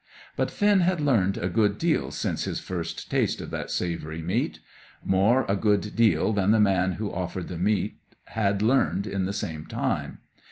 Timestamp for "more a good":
5.05-5.95